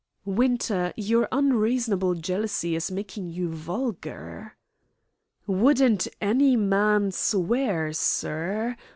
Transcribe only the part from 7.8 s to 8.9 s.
sir?